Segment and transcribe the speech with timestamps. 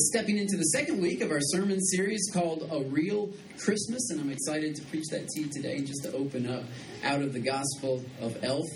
[0.00, 4.32] Stepping into the second week of our sermon series called A Real Christmas, and I'm
[4.32, 6.64] excited to preach that to you today just to open up
[7.04, 8.66] out of the Gospel of Elf.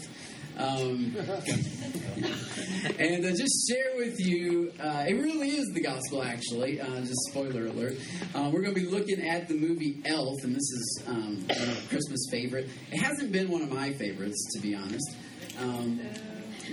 [0.57, 1.17] Um,
[3.01, 6.81] and uh, just share with you, uh, it really is the gospel, actually.
[6.81, 7.96] Uh, just spoiler alert.
[8.32, 11.45] Uh, we're going to be looking at the movie Elf, and this is um,
[11.89, 12.69] Christmas favorite.
[12.93, 15.16] It hasn't been one of my favorites, to be honest.
[15.59, 16.00] Um,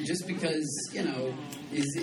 [0.04, 1.34] just because you know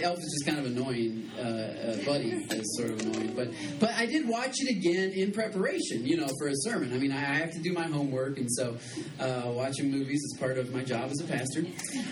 [0.03, 1.31] elf is just kind of annoying.
[1.39, 3.49] Uh, uh, Buddy is sort of annoying, but
[3.79, 6.93] but I did watch it again in preparation, you know, for a sermon.
[6.93, 8.77] I mean, I have to do my homework, and so
[9.21, 11.61] uh, watching movies is part of my job as a pastor.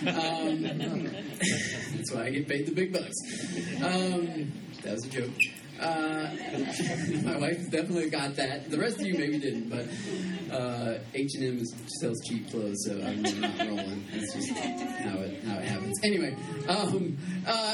[0.07, 0.63] Um,
[1.95, 3.15] that's why I get paid the big bucks.
[3.83, 4.51] Um,
[4.83, 5.31] that was a joke.
[5.81, 6.29] Uh,
[7.23, 8.69] my wife definitely got that.
[8.69, 9.87] The rest of you maybe didn't, but
[10.55, 11.65] uh, H and M
[11.99, 14.05] sells cheap clothes, so I'm not rolling.
[14.13, 15.99] That's just how it how it happens.
[16.03, 16.35] Anyway,
[16.67, 17.17] um,
[17.47, 17.73] uh,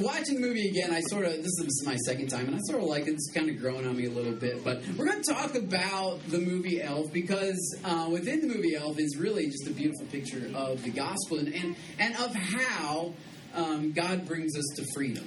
[0.00, 2.82] watching the movie again, I sort of this is my second time, and I sort
[2.82, 3.06] of like.
[3.06, 4.62] It's kind of growing on me a little bit.
[4.62, 8.98] But we're going to talk about the movie Elf because uh, within the movie Elf
[8.98, 13.14] is really just a beautiful picture of the gospel and and, and of how
[13.54, 15.26] um, God brings us to freedom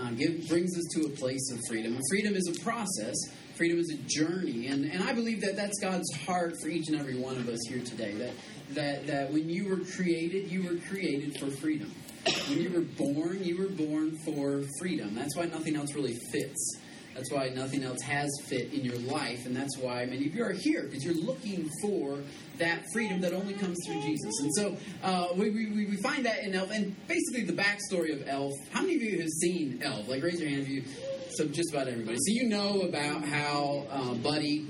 [0.00, 1.94] uh, give, brings us to a place of freedom.
[1.94, 3.16] And freedom is a process,
[3.56, 4.66] freedom is a journey.
[4.68, 7.60] And, and I believe that that's God's heart for each and every one of us
[7.68, 8.12] here today.
[8.12, 8.32] That,
[8.70, 11.92] that, that when you were created, you were created for freedom.
[12.48, 15.14] When you were born, you were born for freedom.
[15.14, 16.78] That's why nothing else really fits.
[17.18, 20.44] That's why nothing else has fit in your life, and that's why many of you
[20.44, 22.20] are here because you're looking for
[22.58, 24.32] that freedom that only comes through Jesus.
[24.40, 28.28] And so uh, we, we, we find that in Elf, and basically the backstory of
[28.28, 28.52] Elf.
[28.70, 30.06] How many of you have seen Elf?
[30.06, 30.84] Like, raise your hand if you.
[31.30, 32.18] So just about everybody.
[32.18, 34.64] So you know about how uh, Buddy,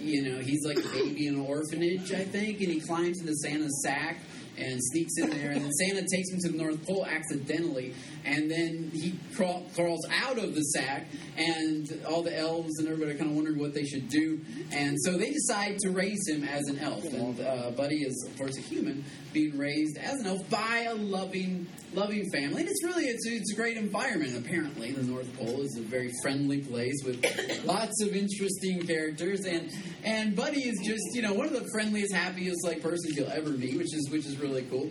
[0.00, 3.34] you know, he's like a baby in an orphanage, I think, and he climbs into
[3.36, 4.18] Santa's sack
[4.58, 8.50] and sneaks in there, and then Santa takes him to the North Pole accidentally, and
[8.50, 13.18] then he crawl, crawls out of the sack, and all the elves and everybody are
[13.18, 14.40] kind of wondering what they should do,
[14.72, 18.36] and so they decide to raise him as an elf, and uh, Buddy is of
[18.38, 22.84] course a human being raised as an elf by a loving, loving family, and it's
[22.84, 24.36] really it's, it's a great environment.
[24.36, 27.24] Apparently, the North Pole is a very friendly place with
[27.64, 29.70] lots of interesting characters, and
[30.04, 33.50] and Buddy is just you know one of the friendliest, happiest like persons you'll ever
[33.50, 34.90] meet, which is which is really cool.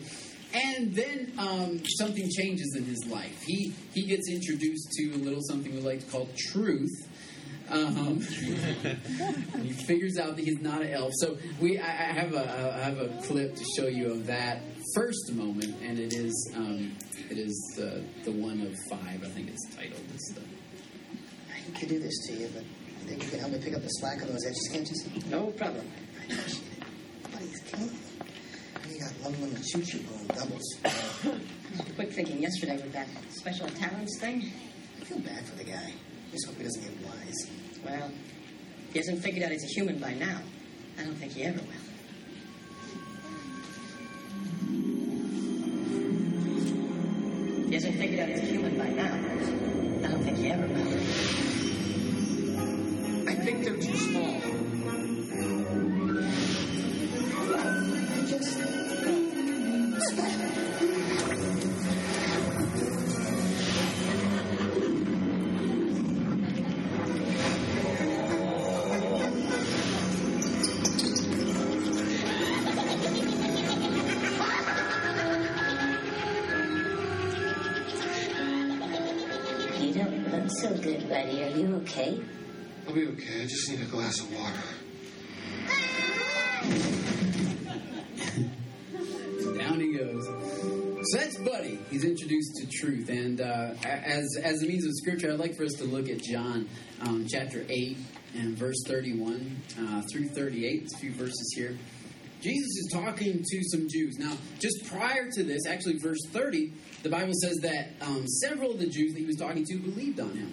[0.54, 3.42] And then um, something changes in his life.
[3.46, 7.08] He he gets introduced to a little something we like to call truth.
[7.70, 8.20] Um,
[9.62, 11.14] he figures out that he's not an elf.
[11.16, 14.62] So we, I, I have a, I have a clip to show you of that
[14.94, 16.92] first moment, and it is, um,
[17.30, 19.24] it is uh, the one of five.
[19.24, 20.02] I think it's titled.
[20.14, 20.42] It's the,
[21.50, 23.74] I hate to do this to you, but I think you can help me pick
[23.74, 24.96] up the slack on those edges, can't you?
[24.96, 25.30] see?
[25.30, 25.90] No problem.
[26.20, 27.32] I appreciate it.
[27.32, 28.12] Buddy's killing me.
[29.24, 30.78] You Lum and Choo Choo going doubles.
[31.96, 34.52] Quick thinking yesterday with that special talents thing.
[35.00, 35.94] I feel bad for the guy.
[36.32, 37.50] Just hope he doesn't get wise.
[37.86, 38.12] Well,
[38.92, 40.40] he hasn't figured out he's a human by now.
[41.00, 41.91] I don't think he ever will.
[83.32, 83.44] Okay.
[83.44, 84.62] I just need a glass of water.
[89.58, 90.26] down he goes.
[90.26, 91.80] So that's Buddy.
[91.90, 95.64] He's introduced to truth, and uh, as as a means of scripture, I'd like for
[95.64, 96.70] us to look at John
[97.02, 97.98] um, chapter eight
[98.36, 100.84] and verse thirty-one uh, through thirty-eight.
[100.84, 101.78] It's a few verses here.
[102.42, 104.18] Jesus is talking to some Jews.
[104.18, 108.80] Now, just prior to this, actually, verse 30, the Bible says that um, several of
[108.80, 110.52] the Jews that he was talking to believed on him.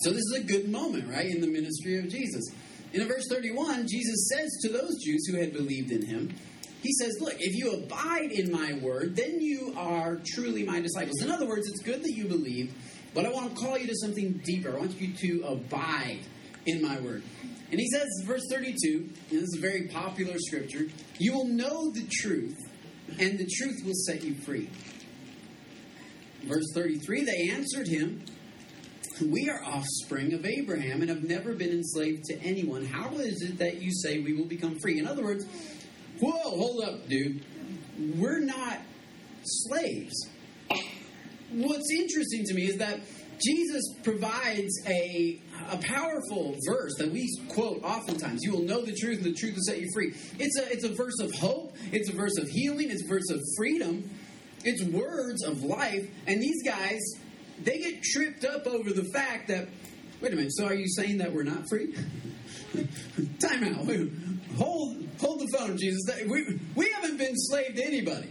[0.00, 2.44] So, this is a good moment, right, in the ministry of Jesus.
[2.92, 6.34] In verse 31, Jesus says to those Jews who had believed in him,
[6.82, 11.22] He says, Look, if you abide in my word, then you are truly my disciples.
[11.22, 12.74] In other words, it's good that you believe,
[13.14, 14.76] but I want to call you to something deeper.
[14.76, 16.20] I want you to abide
[16.66, 17.22] in my word.
[17.70, 20.86] And he says, verse 32, and this is a very popular scripture,
[21.18, 22.56] you will know the truth,
[23.18, 24.68] and the truth will set you free.
[26.42, 28.24] Verse 33, they answered him,
[29.22, 32.86] We are offspring of Abraham and have never been enslaved to anyone.
[32.86, 34.98] How is it that you say we will become free?
[34.98, 35.44] In other words,
[36.20, 37.44] whoa, hold up, dude.
[38.16, 38.78] We're not
[39.44, 40.14] slaves.
[41.52, 43.00] What's interesting to me is that
[43.44, 45.40] Jesus provides a,
[45.70, 48.42] a powerful verse that we quote oftentimes.
[48.42, 50.14] You will know the truth, and the truth will set you free.
[50.38, 53.30] It's a, it's a verse of hope, it's a verse of healing, it's a verse
[53.30, 54.08] of freedom,
[54.64, 56.06] it's words of life.
[56.26, 57.00] And these guys,
[57.64, 59.68] they get tripped up over the fact that,
[60.20, 61.94] wait a minute, so are you saying that we're not free?
[63.40, 63.86] Time out.
[64.56, 66.02] Hold, hold the phone, Jesus.
[66.26, 68.30] We, we haven't been slave to anybody.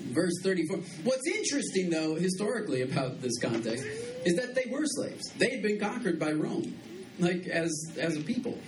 [0.00, 0.78] Verse 34.
[1.04, 3.84] What's interesting, though, historically about this context
[4.24, 5.22] is that they were slaves.
[5.38, 6.74] They had been conquered by Rome,
[7.18, 8.58] like as, as a people.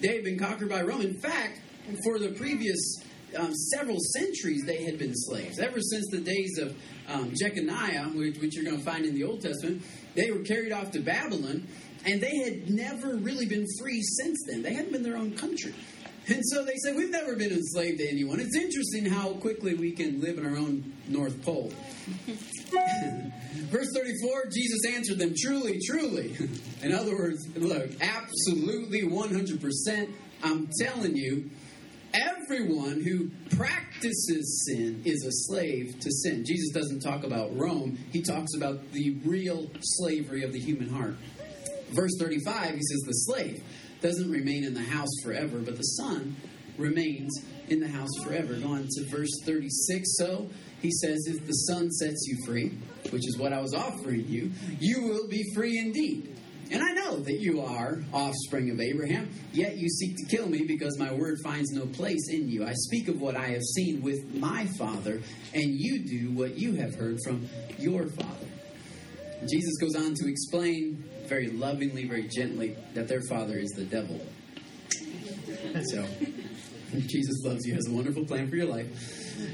[0.00, 1.02] They had been conquered by Rome.
[1.02, 1.60] In fact,
[2.04, 2.78] for the previous
[3.36, 5.58] um, several centuries, they had been slaves.
[5.58, 6.76] Ever since the days of
[7.08, 9.82] um, Jeconiah, which, which you're going to find in the Old Testament,
[10.14, 11.66] they were carried off to Babylon,
[12.04, 14.62] and they had never really been free since then.
[14.62, 15.74] They hadn't been their own country.
[16.28, 18.38] And so they said, We've never been enslaved to anyone.
[18.38, 21.72] It's interesting how quickly we can live in our own North Pole.
[23.72, 26.36] Verse 34 Jesus answered them, Truly, truly.
[26.82, 30.08] In other words, look, absolutely 100%.
[30.42, 31.50] I'm telling you,
[32.14, 36.44] everyone who practices sin is a slave to sin.
[36.44, 41.16] Jesus doesn't talk about Rome, he talks about the real slavery of the human heart.
[41.92, 43.62] Verse 35, he says, The slave
[44.00, 46.36] doesn't remain in the house forever, but the son
[46.78, 47.30] remains
[47.68, 48.54] in the house forever.
[48.54, 50.16] Go on to verse 36.
[50.16, 50.48] So
[50.80, 52.78] he says, If the son sets you free,
[53.10, 54.50] which is what I was offering you,
[54.80, 56.36] you will be free indeed.
[56.72, 60.64] And I know that you are offspring of Abraham, yet you seek to kill me
[60.66, 62.66] because my word finds no place in you.
[62.66, 65.20] I speak of what I have seen with my father,
[65.52, 67.46] and you do what you have heard from
[67.78, 68.46] your father.
[69.50, 74.18] Jesus goes on to explain very lovingly, very gently, that their father is the devil.
[75.90, 76.06] So,
[77.06, 78.86] Jesus loves you, has a wonderful plan for your life,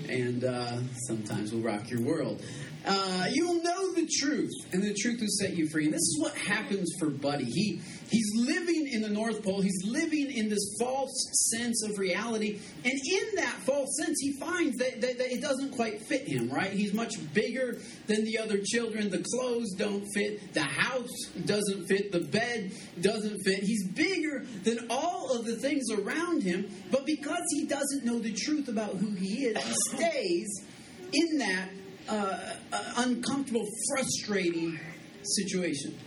[0.08, 2.42] and uh, sometimes will rock your world.
[2.86, 5.84] Uh, you will know the truth, and the truth will set you free.
[5.84, 7.44] And this is what happens for Buddy.
[7.44, 9.60] He he's living in the North Pole.
[9.60, 11.12] He's living in this false
[11.50, 15.72] sense of reality, and in that false sense, he finds that, that, that it doesn't
[15.72, 16.48] quite fit him.
[16.48, 16.70] Right?
[16.70, 19.10] He's much bigger than the other children.
[19.10, 20.54] The clothes don't fit.
[20.54, 22.12] The house doesn't fit.
[22.12, 23.64] The bed doesn't fit.
[23.64, 26.70] He's bigger than all of the things around him.
[26.90, 30.64] But because he doesn't know the truth about who he is, stays
[31.12, 31.68] in that
[32.08, 34.78] uh, uh, uncomfortable, frustrating
[35.22, 35.98] situation.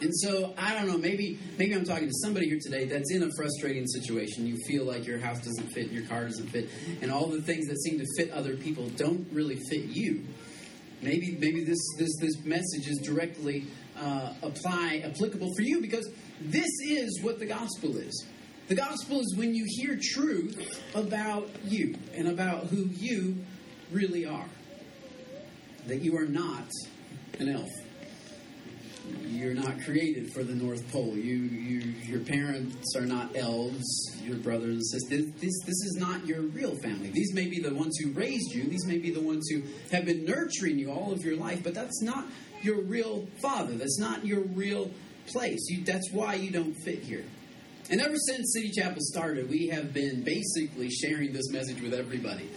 [0.00, 0.96] And so I don't know.
[0.96, 4.46] Maybe maybe I'm talking to somebody here today that's in a frustrating situation.
[4.46, 6.70] You feel like your house doesn't fit, your car doesn't fit,
[7.02, 10.24] and all the things that seem to fit other people don't really fit you.
[11.02, 13.66] Maybe maybe this this this message is directly
[13.98, 16.10] uh, apply applicable for you because
[16.40, 18.26] this is what the gospel is.
[18.70, 23.38] The gospel is when you hear truth about you and about who you
[23.90, 24.46] really are
[25.88, 26.68] that you are not
[27.40, 27.68] an elf.
[29.26, 31.16] You're not created for the North Pole.
[31.16, 33.84] You, you, your parents are not elves.
[34.22, 35.26] Your brothers and sisters.
[35.40, 37.10] This, this is not your real family.
[37.10, 38.68] These may be the ones who raised you.
[38.68, 41.64] These may be the ones who have been nurturing you all of your life.
[41.64, 42.24] But that's not
[42.62, 43.72] your real father.
[43.74, 44.92] That's not your real
[45.26, 45.58] place.
[45.68, 47.24] You, that's why you don't fit here.
[47.90, 52.48] And ever since City Chapel started, we have been basically sharing this message with everybody.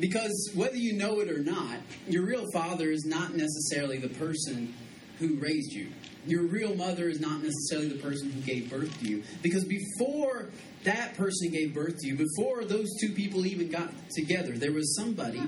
[0.00, 1.78] Because whether you know it or not,
[2.08, 4.74] your real father is not necessarily the person
[5.20, 5.92] who raised you.
[6.26, 9.22] Your real mother is not necessarily the person who gave birth to you.
[9.42, 10.50] Because before
[10.82, 14.96] that person gave birth to you, before those two people even got together, there was
[14.96, 15.42] somebody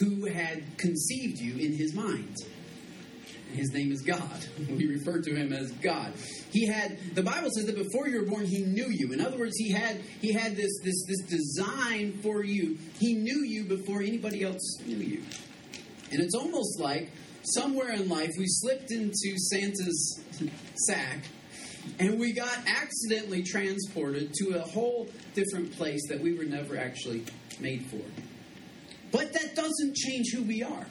[0.00, 2.34] who had conceived you in his mind.
[3.54, 4.20] His name is God.
[4.74, 6.12] We refer to him as God.
[6.50, 9.12] He had the Bible says that before you were born, he knew you.
[9.12, 12.76] In other words, he had he had this this this design for you.
[12.98, 15.22] He knew you before anybody else knew you.
[16.10, 17.10] And it's almost like
[17.42, 20.20] somewhere in life we slipped into Santa's
[20.86, 21.24] sack
[21.98, 27.24] and we got accidentally transported to a whole different place that we were never actually
[27.60, 28.00] made for.
[29.12, 30.86] But that doesn't change who we are.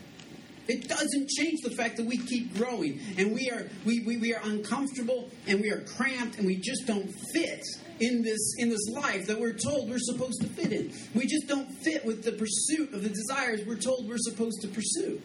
[0.68, 4.34] It doesn't change the fact that we keep growing and we are we, we, we
[4.34, 7.64] are uncomfortable and we are cramped and we just don't fit
[8.00, 10.94] in this in this life that we're told we're supposed to fit in.
[11.14, 14.68] We just don't fit with the pursuit of the desires we're told we're supposed to
[14.70, 15.22] pursue.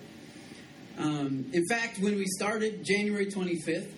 [0.98, 3.92] Um, in fact, when we started January 25th,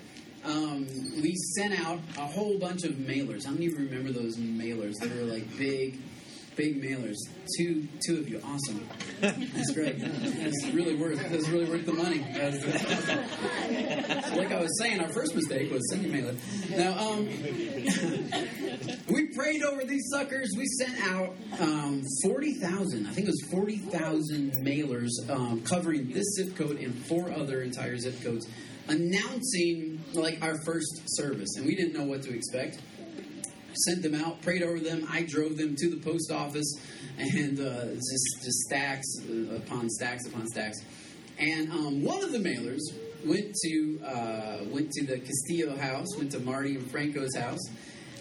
[0.45, 0.87] um,
[1.23, 3.47] we sent out a whole bunch of mailers.
[3.47, 4.95] Many of you remember those mailers?
[5.01, 5.99] They were like big,
[6.61, 7.17] big mailers.
[7.57, 8.87] Two, two of you, awesome.
[9.21, 9.97] That's great.
[9.99, 11.19] It's really worth.
[11.33, 12.19] It's really worth the money.
[12.35, 14.37] That's, that's.
[14.37, 16.35] Like I was saying, our first mistake was sending mailer.
[16.77, 17.27] Now, um,
[19.09, 20.51] we prayed over these suckers.
[20.55, 23.07] We sent out um, forty thousand.
[23.07, 27.63] I think it was forty thousand mailers um, covering this zip code and four other
[27.63, 28.47] entire zip codes
[28.89, 32.81] announcing like our first service, and we didn't know what to expect.
[33.75, 35.07] Sent them out, prayed over them.
[35.11, 36.71] I drove them to the post office,
[37.19, 39.07] and uh, just just stacks
[39.57, 40.79] upon stacks upon stacks.
[41.39, 42.81] And um, one of the mailers
[43.25, 47.61] went to uh, went to the Castillo house, went to Marty and Franco's house,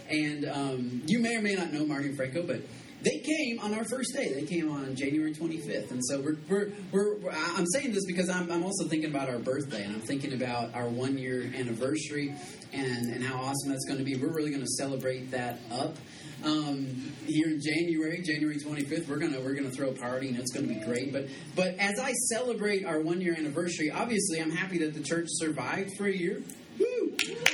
[0.09, 2.61] and um, you may or may not know Marty and Franco, but
[3.01, 4.33] they came on our first day.
[4.33, 8.51] They came on January 25th, and so we're, we're, we're, I'm saying this because I'm,
[8.51, 12.33] I'm also thinking about our birthday, and I'm thinking about our one year anniversary,
[12.73, 14.15] and and how awesome that's going to be.
[14.15, 15.95] We're really going to celebrate that up.
[16.43, 20.53] Um, here in January, January 25th, we're gonna we're gonna throw a party and it's
[20.53, 21.11] gonna be great.
[21.11, 25.27] But but as I celebrate our one year anniversary, obviously I'm happy that the church
[25.31, 26.41] survived for a year.
[26.79, 27.09] Woo!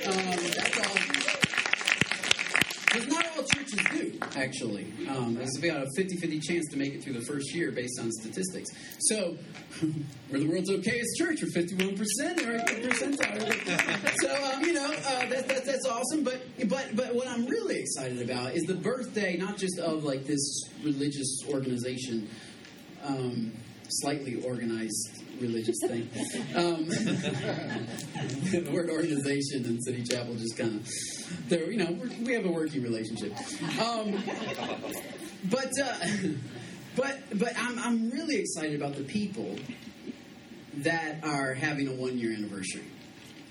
[0.06, 0.14] Um,
[0.54, 0.96] that's all.
[3.10, 4.92] Not churches do, actually.
[5.10, 8.00] Um, there's about a 50 50 chance to make it through the first year based
[8.00, 8.70] on statistics.
[9.00, 9.38] So,
[10.32, 11.42] we're the world's okayest church.
[11.42, 12.00] We're 51%
[12.46, 14.22] or percentile.
[14.22, 16.24] So, um, you know, uh, that, that, that's awesome.
[16.24, 20.26] But, but, but what I'm really excited about is the birthday, not just of like
[20.26, 22.30] this religious organization,
[23.04, 23.52] um,
[23.90, 26.10] slightly organized religious thing.
[26.56, 26.86] Um,
[28.46, 30.88] the word organization and City Chapel just kind of,
[31.48, 31.72] there.
[31.72, 33.34] You know, we have a working relationship.
[33.80, 34.24] Um,
[35.50, 35.96] but uh,
[36.96, 39.58] but but I'm I'm really excited about the people
[40.78, 42.86] that are having a one year anniversary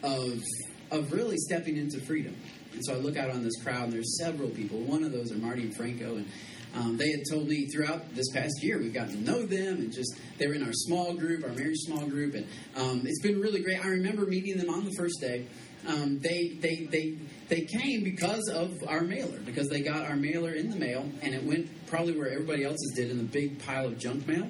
[0.02, 0.42] of
[0.90, 2.36] of really stepping into freedom.
[2.72, 4.78] And so I look out on this crowd, and there's several people.
[4.78, 6.26] One of those are Marty and Franco, and
[6.74, 9.92] um, they had told me throughout this past year we've gotten to know them, and
[9.92, 13.40] just they were in our small group, our marriage small group, and um, it's been
[13.40, 13.84] really great.
[13.84, 15.46] I remember meeting them on the first day.
[15.86, 20.52] Um, they they they they came because of our mailer, because they got our mailer
[20.52, 23.86] in the mail, and it went probably where everybody else's did in the big pile
[23.86, 24.48] of junk mail.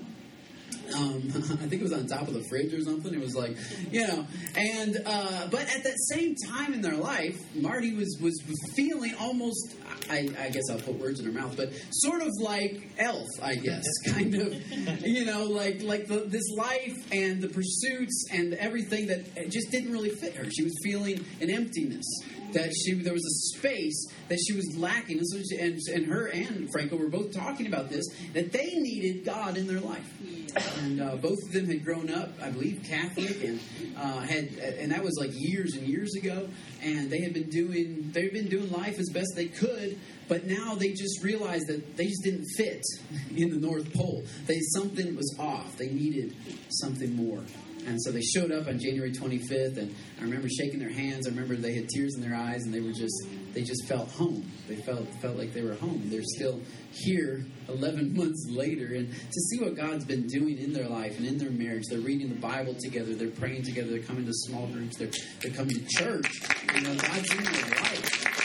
[0.93, 3.13] Um, I think it was on top of the fridge or something.
[3.13, 3.57] It was like,
[3.91, 4.27] you know,
[4.57, 8.35] and uh, but at that same time in their life, Marty was was
[8.75, 9.77] feeling almost.
[10.11, 13.55] I, I guess I'll put words in her mouth, but sort of like Elf, I
[13.55, 19.07] guess, kind of, you know, like like the, this life and the pursuits and everything
[19.07, 20.51] that just didn't really fit her.
[20.51, 22.05] She was feeling an emptiness
[22.53, 26.07] that she there was a space that she was lacking, and, so she, and, and
[26.07, 30.09] her and Franco were both talking about this that they needed God in their life
[30.57, 33.61] and uh, both of them had grown up, I believe, Catholic, and
[33.97, 36.49] uh, had, and that was like years and years ago.
[36.83, 40.47] And they had been doing, they had been doing life as best they could, but
[40.47, 42.83] now they just realized that they just didn't fit
[43.37, 44.25] in the North Pole.
[44.47, 45.77] They something was off.
[45.77, 46.35] They needed
[46.69, 47.43] something more.
[47.87, 51.27] And so they showed up on January 25th, and I remember shaking their hands.
[51.27, 54.11] I remember they had tears in their eyes, and they were just they just felt
[54.11, 54.51] home.
[54.69, 56.03] They felt felt like they were home.
[56.07, 56.61] They're still
[56.93, 61.27] here 11 months later, and to see what God's been doing in their life and
[61.27, 61.85] in their marriage.
[61.89, 63.15] They're reading the Bible together.
[63.15, 63.91] They're praying together.
[63.91, 64.99] They're coming to small groups.
[64.99, 66.29] They're they're coming to church.
[66.75, 68.45] You know, God's in their life.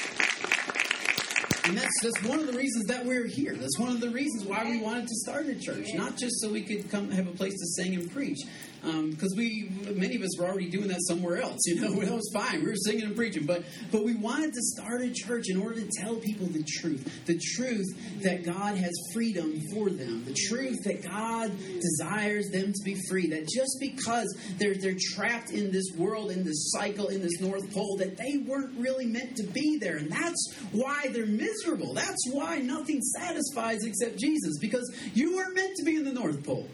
[1.70, 3.56] And that's, that's one of the reasons that we're here.
[3.56, 6.50] That's one of the reasons why we wanted to start a church, not just so
[6.50, 8.40] we could come have a place to sing and preach,
[8.82, 11.60] because um, we many of us were already doing that somewhere else.
[11.66, 12.62] You know, that was fine.
[12.62, 15.82] We were singing and preaching, but but we wanted to start a church in order
[15.82, 17.88] to tell people the truth, the truth
[18.22, 23.28] that God has freedom for them, the truth that God desires them to be free.
[23.28, 27.72] That just because they're they're trapped in this world, in this cycle, in this North
[27.74, 31.94] Pole, that they weren't really meant to be there, and that's why they're miserable.
[31.94, 36.44] That's why nothing satisfies except Jesus, because you weren't meant to be in the North
[36.46, 36.68] Pole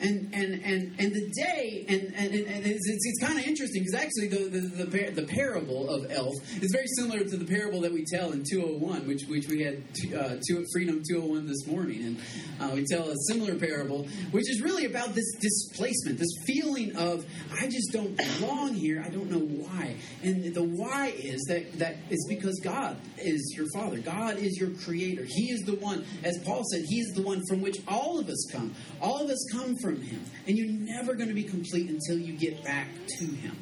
[0.00, 3.82] and and and and the day and and, and it's, it's, it's kind of interesting
[3.82, 7.80] because actually the, the the, the parable of elf is very similar to the parable
[7.80, 9.82] that we tell in 201 which which we had
[10.14, 10.36] uh,
[10.72, 12.02] freedom 201 this morning.
[12.04, 12.20] And
[12.60, 17.24] uh, we tell a similar parable which is really about this displacement this feeling of
[17.60, 19.02] i just don't belong here.
[19.04, 19.96] I don't know why.
[20.22, 23.98] And the why is that that is because god is your father.
[23.98, 25.24] God is your creator.
[25.26, 28.46] He is the one as paul said he's the one from which all of us
[28.50, 28.74] come.
[29.00, 30.24] All of us come from Him.
[30.46, 33.56] And you're never going to be complete until you get back to Him.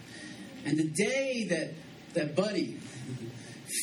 [0.65, 1.73] And the day that,
[2.15, 2.79] that Buddy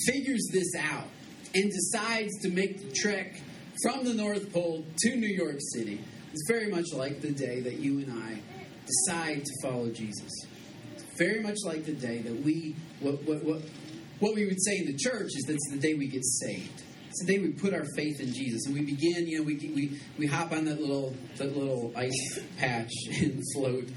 [0.05, 1.07] figures this out
[1.55, 3.41] and decides to make the trek
[3.83, 5.99] from the North Pole to New York City
[6.33, 8.39] is very much like the day that you and I
[8.85, 10.31] decide to follow Jesus.
[10.95, 13.61] It's very much like the day that we, what, what, what,
[14.19, 16.83] what we would say in the church is that's the day we get saved
[17.19, 20.27] today we put our faith in Jesus and we begin, you know, we, we, we
[20.27, 23.87] hop on that little that little ice patch and float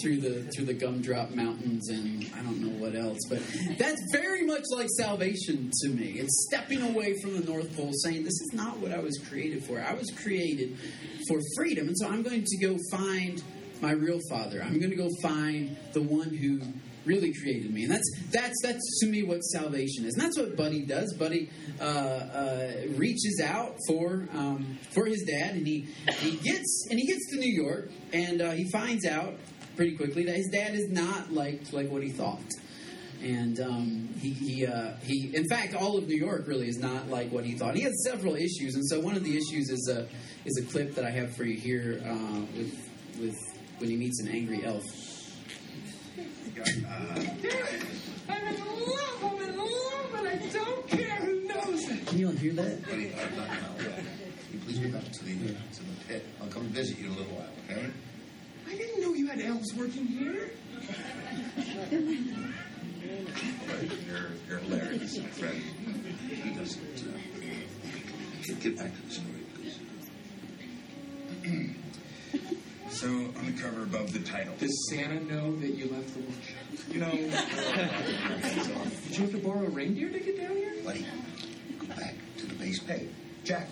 [0.00, 3.40] through the through the gumdrop mountains and I don't know what else, but
[3.78, 6.18] that's very much like salvation to me.
[6.18, 9.64] It's stepping away from the North Pole, saying this is not what I was created
[9.64, 9.80] for.
[9.80, 10.76] I was created
[11.28, 13.42] for freedom, and so I'm going to go find
[13.80, 14.62] my real father.
[14.62, 16.60] I'm going to go find the one who
[17.04, 20.56] really created me, and that's that's that's to me what salvation is, and that's what
[20.56, 21.14] Buddy does.
[21.14, 25.88] Buddy uh, uh, reaches out for um, for his dad, and he
[26.18, 29.34] he gets and he gets to New York, and uh, he finds out
[29.76, 32.40] pretty quickly that his dad is not like like what he thought.
[33.22, 37.10] And um, he, he, uh, he, in fact, all of New York really is not
[37.10, 37.74] like what he thought.
[37.74, 40.08] He has several issues, and so one of the issues is a
[40.46, 42.90] is a clip that I have for you here uh, with
[43.20, 43.36] with
[43.78, 45.09] when he meets an angry elf.
[52.06, 52.82] Can you all hear that?
[52.88, 53.74] Buddy, I'm not now.
[53.78, 54.04] Can
[54.52, 56.26] you please go back to the, to the pit?
[56.40, 57.86] I'll come visit you in a little while, okay?
[58.68, 60.50] I didn't know you had elves working here.
[64.08, 65.62] You're, you're hilarious, my friend.
[66.28, 67.04] He doesn't.
[67.06, 67.18] Uh,
[68.42, 69.78] get, get back to the story, please.
[72.90, 76.49] So, on the cover above the title, Does Santa know that you left the workshop?
[77.00, 77.10] Know,
[79.08, 80.74] Did you have to borrow a reindeer to get down here?
[80.84, 81.06] Buddy,
[81.78, 83.08] go back to the base pay.
[83.42, 83.68] Jack,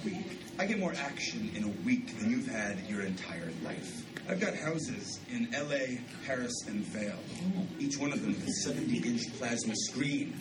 [0.59, 4.05] I get more action in a week than you've had your entire life.
[4.29, 7.19] I've got houses in LA, Paris, and Vail.
[7.79, 10.35] Each one of them with a 70 inch plasma screen.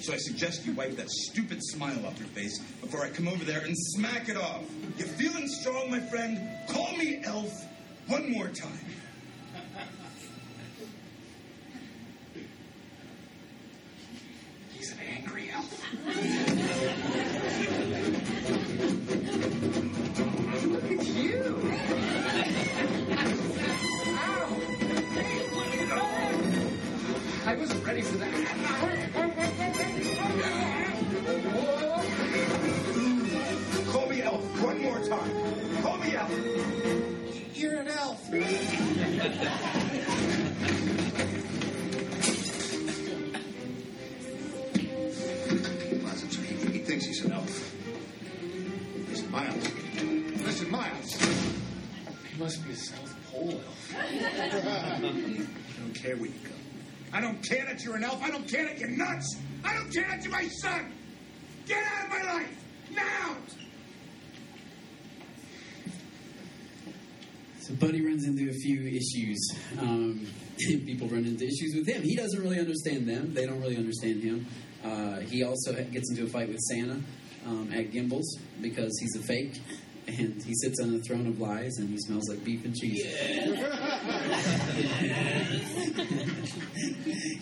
[0.00, 3.44] So I suggest you wipe that stupid smile off your face before I come over
[3.44, 4.64] there and smack it off.
[4.96, 6.40] You feeling strong, my friend?
[6.68, 7.52] Call me Elf
[8.08, 8.86] one more time.
[27.70, 28.32] Wasn't ready for that.
[33.92, 35.82] Call me Elf one more time.
[35.82, 36.32] Call me Elf.
[37.54, 38.26] You're an elf.
[46.72, 47.74] He thinks he's an elf.
[49.08, 49.70] Listen, Miles.
[50.44, 51.14] Listen, Miles.
[52.32, 53.94] He must be a South Pole elf.
[53.96, 56.59] I don't care where you go.
[57.12, 58.22] I don't care that you're an elf.
[58.22, 59.36] I don't care that you're nuts.
[59.64, 60.92] I don't care that you're my son.
[61.66, 63.36] Get out of my life now.
[67.60, 69.54] So Buddy runs into a few issues.
[69.78, 70.26] Um,
[70.58, 72.02] people run into issues with him.
[72.02, 73.34] He doesn't really understand them.
[73.34, 74.46] They don't really understand him.
[74.84, 77.00] Uh, he also gets into a fight with Santa
[77.46, 78.24] um, at Gimbels
[78.60, 79.60] because he's a fake.
[80.06, 83.06] And he sits on a throne of lies and he smells like beef and cheese.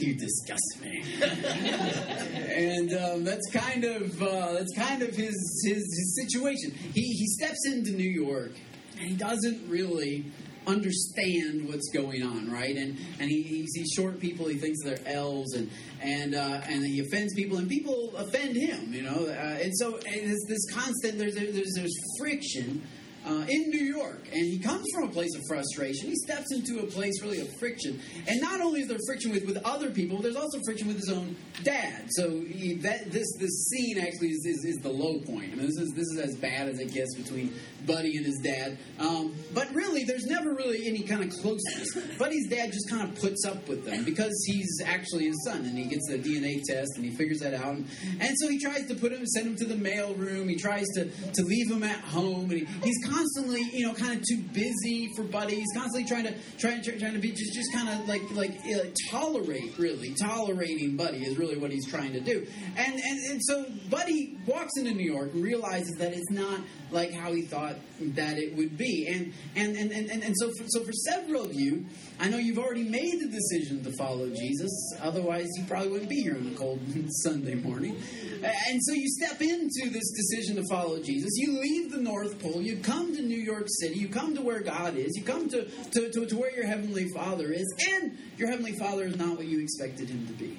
[0.01, 1.03] you disgust me.
[1.21, 6.73] and um, that's kind of uh, that's kind of his, his his situation.
[6.95, 8.53] He he steps into New York
[8.99, 10.25] and he doesn't really
[10.67, 12.77] understand what's going on, right?
[12.77, 14.47] And and he, he sees short people.
[14.47, 18.93] He thinks they're elves, and and uh, and he offends people, and people offend him,
[18.93, 19.27] you know.
[19.27, 21.19] Uh, and so and it's this constant.
[21.19, 22.83] There's there's there's friction.
[23.27, 26.09] Uh, in New York, and he comes from a place of frustration.
[26.09, 29.45] He steps into a place really of friction, and not only is there friction with,
[29.45, 32.07] with other people, there's also friction with his own dad.
[32.11, 35.53] So he, that this this scene actually is, is, is the low point.
[35.53, 37.53] I mean, this is this is as bad as it gets between
[37.87, 38.79] Buddy and his dad.
[38.99, 41.95] Um, but really, there's never really any kind of closeness.
[42.19, 45.77] Buddy's dad just kind of puts up with them because he's actually his son, and
[45.77, 47.75] he gets the DNA test and he figures that out.
[47.75, 47.87] And,
[48.21, 50.49] and so he tries to put him, send him to the mail room.
[50.49, 54.19] He tries to, to leave him at home, and he, he's constantly, you know, kind
[54.19, 55.57] of too busy for Buddy.
[55.57, 58.59] He's constantly trying to trying to, trying to be just just kind of like like
[58.67, 62.47] uh, tolerate, really tolerating Buddy is really what he's trying to do.
[62.77, 67.13] And and and so Buddy walks into New York and realizes that it's not like
[67.13, 69.09] how he thought that it would be.
[69.09, 71.87] And and and and, and, so for, so for several of you,
[72.21, 74.71] I know you've already made the decision to follow Jesus.
[75.01, 76.81] Otherwise, you probably wouldn't be here on a cold
[77.23, 77.97] Sunday morning.
[78.43, 81.31] And so you step into this decision to follow Jesus.
[81.37, 82.63] You leave the North Pole.
[82.63, 83.99] You come to New York City.
[83.99, 85.17] You come to where God is.
[85.17, 87.67] You come to, to, to, to where your Heavenly Father is.
[87.91, 90.57] And your Heavenly Father is not what you expected Him to be.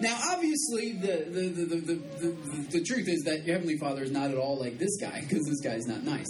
[0.00, 4.12] Now, obviously, the the, the, the, the, the, truth is that your Heavenly Father is
[4.12, 6.26] not at all like this guy, because this guy's not nice.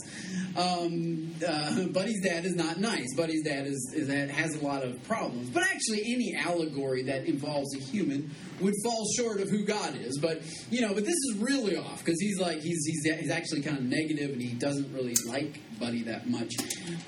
[0.57, 3.15] Um, uh, Buddy's dad is not nice.
[3.15, 5.51] Buddy's dad is, is has a lot of problems.
[5.51, 10.19] But actually, any allegory that involves a human would fall short of who God is.
[10.21, 13.63] But, you know, but this is really off, because he's like, he's, he's, he's actually
[13.63, 16.53] kind of negative, and he doesn't really like Buddy that much.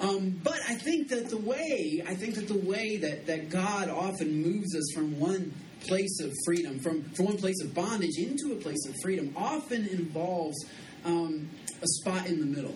[0.01, 3.89] Um, but I think that the way, I think that the way that, that God
[3.89, 5.53] often moves us from one
[5.87, 9.87] place of freedom, from, from one place of bondage into a place of freedom, often
[9.89, 10.57] involves
[11.05, 11.49] um,
[11.83, 12.75] a spot in the middle.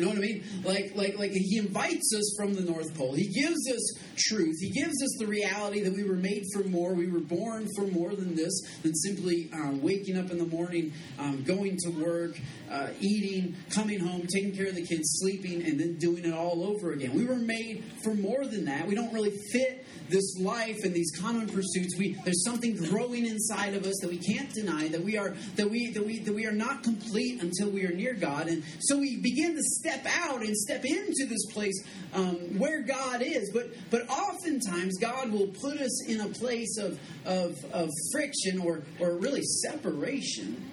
[0.00, 0.44] You know what I mean?
[0.64, 3.12] Like, like, like he invites us from the North Pole.
[3.12, 4.56] He gives us truth.
[4.58, 6.94] He gives us the reality that we were made for more.
[6.94, 10.94] We were born for more than this, than simply um, waking up in the morning,
[11.18, 15.78] um, going to work, uh, eating, coming home, taking care of the kids, sleeping, and
[15.78, 17.12] then doing it all over again.
[17.12, 18.86] We were made for more than that.
[18.86, 21.96] We don't really fit this life and these common pursuits.
[21.98, 24.88] We there's something growing inside of us that we can't deny.
[24.88, 27.92] That we are that we that we that we are not complete until we are
[27.92, 28.48] near God.
[28.48, 31.82] And so we begin to step out and step into this place
[32.14, 33.50] um, where God is.
[33.52, 38.82] But but oftentimes God will put us in a place of of, of friction or
[38.98, 40.70] or really separation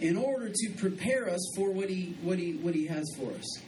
[0.00, 3.62] in order to prepare us for what he what he what he has for us.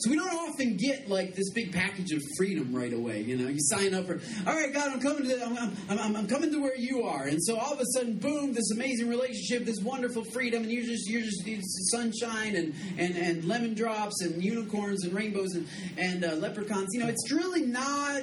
[0.00, 3.20] So we don't often get like this big package of freedom right away.
[3.20, 6.16] You know, you sign up for, all right, God, I'm coming to, I'm, I'm, I'm,
[6.16, 9.08] I'm coming to where you are, and so all of a sudden, boom, this amazing
[9.08, 11.44] relationship, this wonderful freedom, and you're just, you're just
[11.90, 16.88] sunshine and, and, and lemon drops and unicorns and rainbows and, and uh, leprechauns.
[16.92, 18.22] You know, it's really not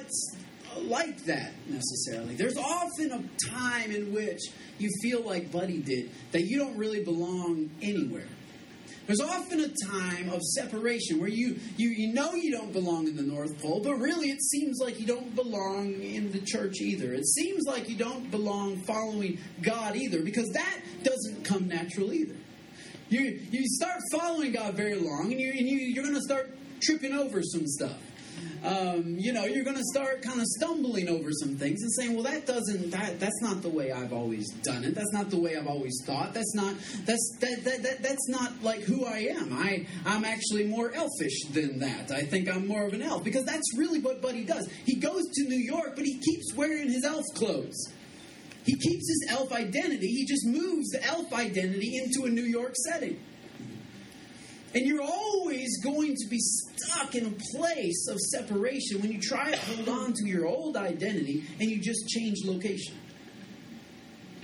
[0.82, 2.34] like that necessarily.
[2.34, 4.40] There's often a time in which
[4.78, 8.26] you feel like Buddy did that you don't really belong anywhere.
[9.08, 13.16] There's often a time of separation where you, you, you know you don't belong in
[13.16, 17.14] the North Pole, but really it seems like you don't belong in the church either.
[17.14, 22.36] It seems like you don't belong following God either, because that doesn't come natural either.
[23.08, 26.54] You, you start following God very long, and, you, and you, you're going to start
[26.82, 27.96] tripping over some stuff
[28.64, 32.14] um, you know, you're going to start kind of stumbling over some things and saying,
[32.14, 34.94] "Well, that doesn't that that's not the way I've always done it.
[34.94, 36.34] That's not the way I've always thought.
[36.34, 39.52] That's not that's that, that, that that's not like who I am.
[39.52, 42.10] I I'm actually more elfish than that.
[42.10, 44.68] I think I'm more of an elf because that's really what Buddy does.
[44.84, 47.92] He goes to New York, but he keeps wearing his elf clothes.
[48.64, 50.08] He keeps his elf identity.
[50.08, 53.18] He just moves the elf identity into a New York setting.
[54.74, 59.50] And you're always going to be stuck in a place of separation when you try
[59.50, 62.94] to hold on to your old identity and you just change location.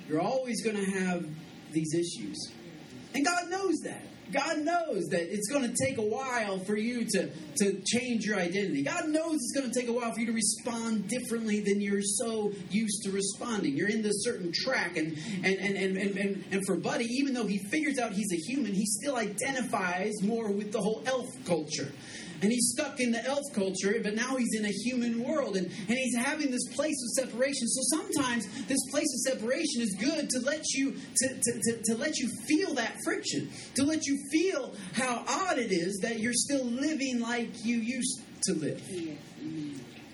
[0.08, 1.26] You're always going to have
[1.72, 2.52] these issues.
[3.14, 4.02] And God knows that.
[4.32, 8.38] God knows that it's going to take a while for you to, to change your
[8.38, 8.82] identity.
[8.82, 12.02] God knows it's going to take a while for you to respond differently than you're
[12.02, 13.76] so used to responding.
[13.76, 14.96] You're in this certain track.
[14.96, 18.52] And, and, and, and, and, and for Buddy, even though he figures out he's a
[18.52, 21.92] human, he still identifies more with the whole elf culture
[22.44, 25.66] and he's stuck in the elf culture, but now he's in a human world, and,
[25.66, 27.66] and he's having this place of separation.
[27.66, 31.94] So sometimes this place of separation is good to let you to, to, to, to
[31.96, 36.34] let you feel that friction, to let you feel how odd it is that you're
[36.34, 38.82] still living like you used to live.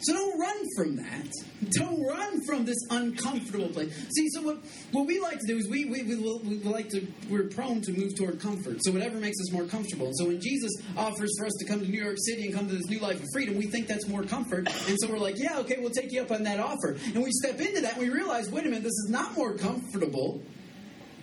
[0.03, 1.31] So don't run from that.
[1.71, 3.95] Don't run from this uncomfortable place.
[4.17, 4.59] See, so what,
[4.93, 7.93] what we like to do is we, we, we, we like to, we're prone to
[7.93, 8.79] move toward comfort.
[8.81, 10.07] So whatever makes us more comfortable.
[10.07, 12.67] And so when Jesus offers for us to come to New York City and come
[12.69, 14.69] to this new life of freedom, we think that's more comfort.
[14.89, 16.97] And so we're like, yeah, okay, we'll take you up on that offer.
[17.15, 19.55] And we step into that and we realize, wait a minute, this is not more
[19.55, 20.41] comfortable.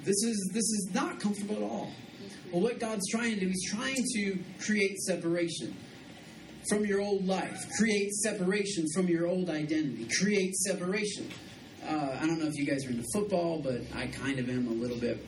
[0.03, 1.91] This is, this is not comfortable at all.
[2.51, 5.75] Well, what God's trying to do, He's trying to create separation
[6.69, 7.65] from your old life.
[7.77, 10.08] Create separation from your old identity.
[10.19, 11.30] Create separation.
[11.88, 14.67] Uh, I don't know if you guys are into football, but I kind of am
[14.67, 15.25] a little bit.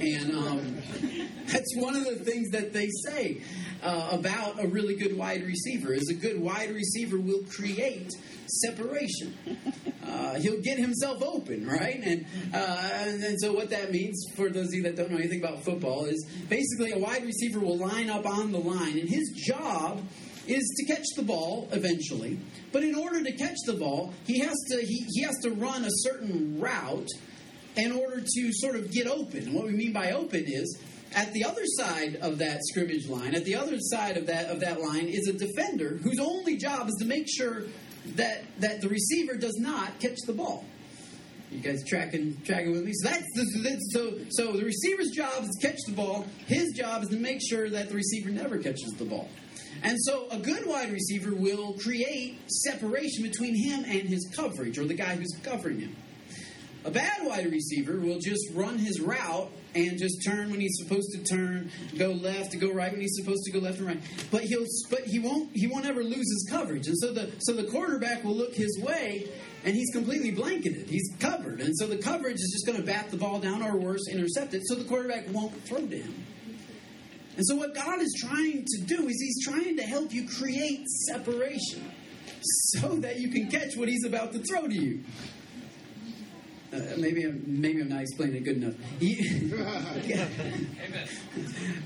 [0.00, 0.76] And um,
[1.46, 3.42] that's one of the things that they say
[3.82, 8.10] uh, about a really good wide receiver is a good wide receiver will create
[8.46, 9.36] separation.
[10.04, 12.00] Uh, he'll get himself open, right?
[12.02, 15.18] And, uh, and and so what that means for those of you that don't know
[15.18, 19.08] anything about football is basically a wide receiver will line up on the line, and
[19.08, 20.02] his job
[20.48, 22.38] is to catch the ball eventually.
[22.72, 25.84] But in order to catch the ball, he has to he, he has to run
[25.84, 27.08] a certain route
[27.76, 29.44] in order to sort of get open.
[29.44, 30.80] And what we mean by open is
[31.14, 34.60] at the other side of that scrimmage line, at the other side of that of
[34.60, 37.64] that line is a defender whose only job is to make sure
[38.16, 40.64] that that the receiver does not catch the ball.
[41.50, 42.92] You guys tracking tracking with me?
[42.94, 46.26] So that's the, so so the receiver's job is to catch the ball.
[46.46, 49.28] His job is to make sure that the receiver never catches the ball.
[49.82, 54.84] And so a good wide receiver will create separation between him and his coverage or
[54.84, 55.96] the guy who's covering him.
[56.84, 61.12] A bad wide receiver will just run his route and just turn when he's supposed
[61.12, 64.00] to turn, go left, to go right when he's supposed to go left and right.
[64.30, 66.86] But he'll but he won't he won't ever lose his coverage.
[66.86, 69.28] And so the so the quarterback will look his way
[69.64, 70.88] and he's completely blanketed.
[70.88, 71.60] He's covered.
[71.60, 74.54] And so the coverage is just going to bat the ball down or worse, intercept
[74.54, 76.14] it, so the quarterback won't throw to him.
[77.38, 80.84] And so, what God is trying to do is He's trying to help you create
[81.06, 81.90] separation
[82.42, 85.04] so that you can catch what He's about to throw to you.
[86.70, 88.74] Uh, maybe I'm maybe I'm not explaining it good enough.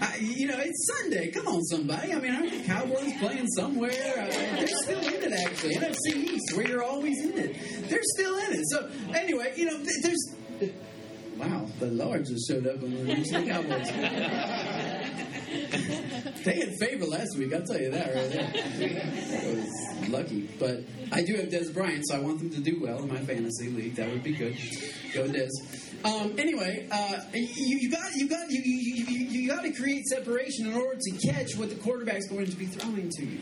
[0.01, 1.31] I- you know, it's Sunday.
[1.31, 2.13] Come on, somebody.
[2.13, 3.91] I mean, aren't the Cowboys playing somewhere?
[3.93, 5.77] Uh, they're still in it, actually.
[5.77, 7.57] NFC East, where you're always in it.
[7.91, 8.65] They're still in it.
[8.71, 10.35] So anyway, you know, th- there's.
[11.37, 13.89] Wow, the Lord just showed up on the Cowboys.
[16.45, 19.43] They had favor last week, I'll tell you that right there.
[19.43, 20.49] I was lucky.
[20.59, 20.81] But
[21.13, 23.71] I do have Dez Bryant, so I want them to do well in my fantasy
[23.71, 23.95] league.
[23.97, 24.57] That would be good.
[25.15, 25.51] Go Dez.
[26.05, 30.05] Um, anyway, uh, you, you got you got you, you, you, you got to create
[30.07, 33.41] separation in order to catch what the quarterback's going to be throwing to you.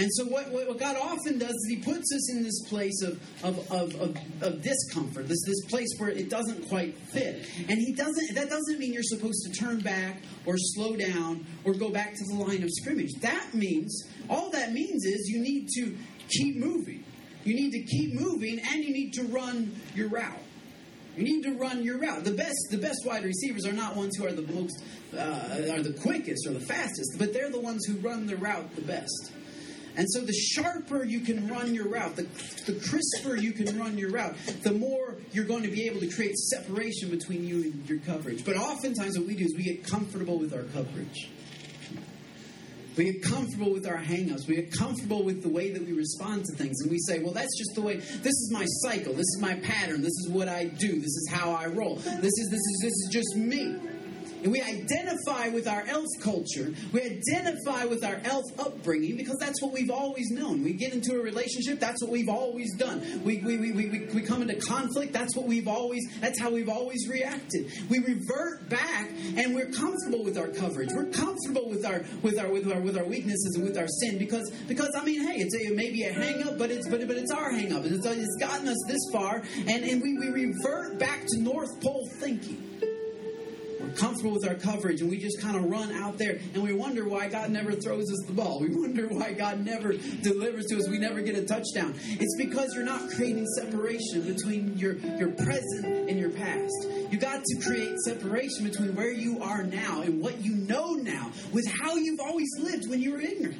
[0.00, 3.20] And so, what, what God often does is He puts us in this place of,
[3.44, 7.46] of, of, of, of discomfort, this, this place where it doesn't quite fit.
[7.68, 8.34] And He doesn't.
[8.34, 12.24] That doesn't mean you're supposed to turn back or slow down or go back to
[12.28, 13.12] the line of scrimmage.
[13.20, 15.94] That means all that means is you need to
[16.28, 17.04] keep moving.
[17.44, 20.38] You need to keep moving, and you need to run your route.
[21.14, 22.24] You need to run your route.
[22.24, 24.82] The best, the best wide receivers are not ones who are the most,
[25.14, 28.74] uh, are the quickest or the fastest, but they're the ones who run the route
[28.76, 29.32] the best.
[29.96, 32.22] And so, the sharper you can run your route, the,
[32.66, 36.08] the crisper you can run your route, the more you're going to be able to
[36.08, 38.44] create separation between you and your coverage.
[38.44, 41.28] But oftentimes, what we do is we get comfortable with our coverage.
[42.96, 44.48] We get comfortable with our hangups.
[44.48, 46.80] We get comfortable with the way that we respond to things.
[46.82, 49.12] And we say, well, that's just the way, this is my cycle.
[49.12, 50.02] This is my pattern.
[50.02, 50.96] This is what I do.
[50.96, 51.96] This is how I roll.
[51.96, 53.76] This is, this is, this is just me.
[54.42, 56.72] And we identify with our elf culture.
[56.92, 60.62] We identify with our elf upbringing because that's what we've always known.
[60.62, 63.22] We get into a relationship, that's what we've always done.
[63.24, 66.68] We, we, we, we, we- come into conflict, that's what we've always, that's how we've
[66.68, 67.72] always reacted.
[67.88, 70.90] We revert back and we're comfortable with our coverage.
[70.94, 74.18] We're comfortable with our, with our, with our, with our weaknesses and with our sin
[74.18, 77.16] because, because I mean, hey, it's a, maybe a hang up, but it's, but, but
[77.16, 77.84] it's our hang up.
[77.84, 82.08] It's, it's gotten us this far and, and we, we revert back to North Pole
[82.20, 82.62] thinking
[83.90, 87.08] comfortable with our coverage and we just kind of run out there and we wonder
[87.08, 88.60] why God never throws us the ball.
[88.70, 90.88] We wonder why God never delivers to us.
[90.88, 91.94] We never get a touchdown.
[92.06, 96.72] It's because you're not creating separation between your, your present and your past.
[97.10, 101.32] You got to create separation between where you are now and what you know now
[101.52, 103.58] with how you've always lived when you were ignorant.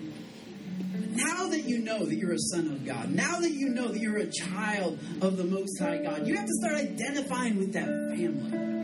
[1.12, 3.98] Now that you know that you're a son of God, now that you know that
[4.00, 7.86] you're a child of the Most High God, you have to start identifying with that
[7.86, 8.79] family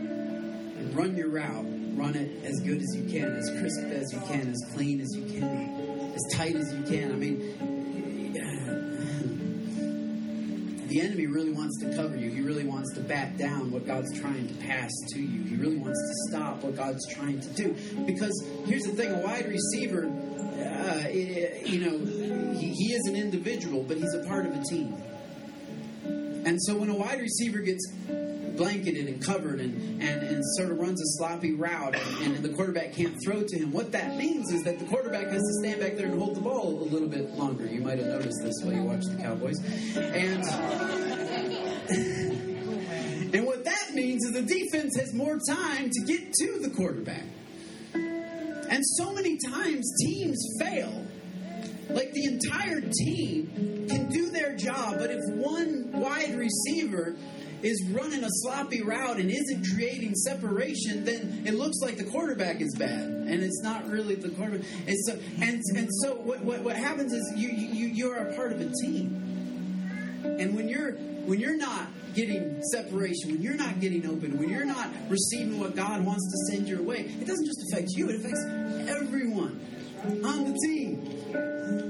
[0.97, 1.65] run your route.
[1.95, 5.15] Run it as good as you can, as crisp as you can, as clean as
[5.15, 7.11] you can, as tight as you can.
[7.11, 7.39] I mean,
[10.87, 12.29] the enemy really wants to cover you.
[12.29, 15.43] He really wants to bat down what God's trying to pass to you.
[15.43, 17.75] He really wants to stop what God's trying to do.
[18.05, 21.97] Because here's the thing: a wide receiver, uh, i- you know,
[22.59, 24.95] he, he is an individual, but he's a part of a team.
[26.45, 27.85] And so when a wide receiver gets
[28.57, 32.49] blanketed and covered and, and, and sort of runs a sloppy route and, and the
[32.49, 35.79] quarterback can't throw to him, what that means is that the quarterback has to stand
[35.79, 37.65] back there and hold the ball a little bit longer.
[37.65, 39.59] You might have noticed this while you watch the Cowboys.
[39.95, 40.43] And
[43.33, 47.23] and what that means is the defense has more time to get to the quarterback.
[47.93, 51.05] And so many times teams fail
[51.89, 57.15] like the entire team can do their job, but if one wide receiver
[57.63, 62.61] is running a sloppy route and isn't creating separation, then it looks like the quarterback
[62.61, 64.67] is bad, and it's not really the quarterback.
[64.87, 68.35] And so, and, and so what, what, what happens is you, you you are a
[68.35, 70.93] part of a team, and when you're
[71.25, 75.75] when you're not getting separation, when you're not getting open, when you're not receiving what
[75.75, 78.43] God wants to send your way, it doesn't just affect you; it affects
[78.89, 79.59] everyone
[80.23, 80.96] on the team.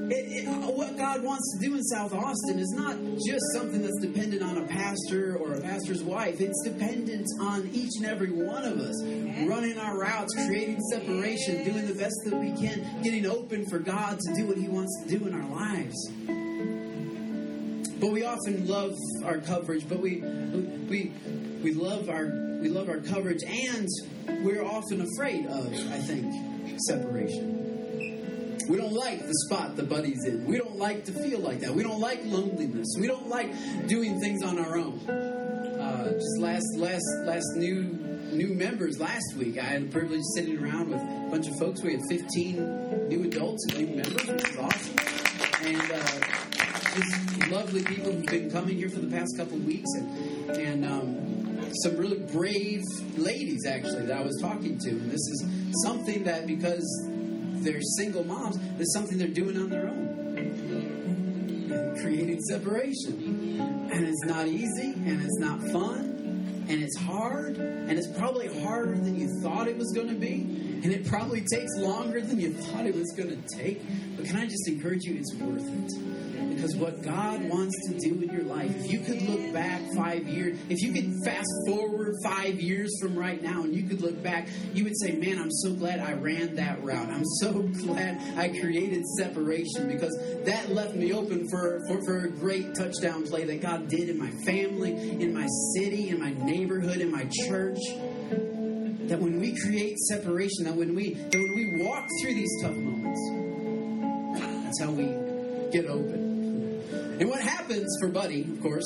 [0.09, 3.99] It, it, what God wants to do in South Austin is not just something that's
[3.99, 6.39] dependent on a pastor or a pastor's wife.
[6.39, 11.87] It's dependent on each and every one of us running our routes, creating separation, doing
[11.87, 15.17] the best that we can, getting open for God to do what He wants to
[15.17, 15.95] do in our lives.
[17.99, 18.93] But we often love
[19.25, 21.11] our coverage, but we we
[21.63, 22.25] we love our
[22.61, 23.87] we love our coverage, and
[24.43, 27.56] we're often afraid of, I think, separation.
[28.67, 30.45] We don't like the spot the buddy's in.
[30.45, 31.73] We don't like to feel like that.
[31.73, 32.87] We don't like loneliness.
[32.99, 33.51] We don't like
[33.87, 34.99] doing things on our own.
[35.09, 37.83] Uh, just last last last new
[38.31, 41.57] new members last week, I had the privilege of sitting around with a bunch of
[41.57, 41.81] folks.
[41.81, 44.95] We had 15 new adults and new members, which is awesome.
[45.63, 46.37] And uh,
[46.95, 50.85] just lovely people who've been coming here for the past couple of weeks, and and
[50.85, 52.83] um, some really brave
[53.15, 54.89] ladies actually that I was talking to.
[54.89, 55.45] And this is
[55.83, 56.85] something that because
[57.67, 60.07] they're single moms, it's something they're doing on their own,
[62.01, 63.59] creating separation.
[63.91, 66.13] And it's not easy, and it's not fun.
[66.69, 70.41] and it's hard, and it's probably harder than you thought it was going to be,
[70.83, 73.81] and it probably takes longer than you thought it was going to take.
[74.17, 75.15] But can I just encourage you?
[75.15, 76.55] It's worth it.
[76.55, 80.27] Because what God wants to do in your life, if you could look back five
[80.27, 84.21] years, if you could fast forward five years from right now and you could look
[84.23, 87.09] back, you would say, Man, I'm so glad I ran that route.
[87.09, 92.29] I'm so glad I created separation because that left me open for, for, for a
[92.29, 96.97] great touchdown play that God did in my family, in my city, in my neighborhood,
[96.97, 97.77] in my church
[99.07, 102.75] that when we create separation, that when we that when we walk through these tough
[102.75, 103.06] moments,
[104.67, 105.05] that's how we
[105.71, 106.83] get open.
[107.19, 108.85] And what happens for Buddy, of course,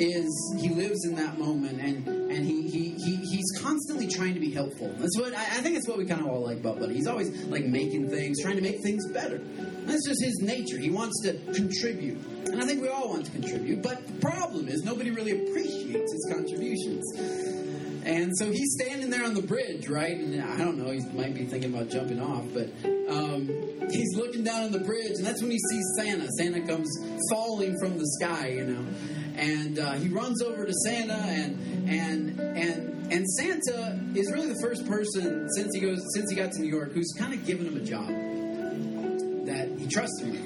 [0.00, 4.40] is he lives in that moment and and he, he, he he's constantly trying to
[4.40, 4.92] be helpful.
[4.98, 6.94] That's what I, I think it's what we kind of all like about Buddy.
[6.94, 9.38] He's always like making things, trying to make things better.
[9.86, 10.78] That's just his nature.
[10.78, 12.18] He wants to contribute.
[12.46, 13.82] And I think we all want to contribute.
[13.82, 17.04] But the problem is nobody really appreciates his contributions.
[18.04, 20.16] And so he's standing there on the bridge, right?
[20.16, 22.68] And I don't know, he might be thinking about jumping off, but
[23.08, 23.48] um,
[23.90, 26.28] he's looking down on the bridge, and that's when he sees Santa.
[26.38, 26.88] Santa comes
[27.30, 28.86] falling from the sky, you know,
[29.36, 34.60] and uh, he runs over to Santa, and and and and Santa is really the
[34.62, 37.66] first person since he goes since he got to New York who's kind of given
[37.66, 38.08] him a job
[39.46, 40.36] that he trusts him.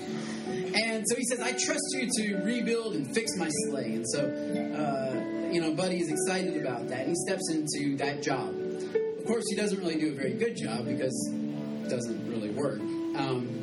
[0.75, 4.25] And so he says, "I trust you to rebuild and fix my sleigh." And so.
[4.25, 7.07] Uh, you know, Buddy is excited about that.
[7.07, 8.55] And He steps into that job.
[9.19, 11.31] Of course, he doesn't really do a very good job because
[11.89, 12.81] doesn't really work.
[13.17, 13.59] Um,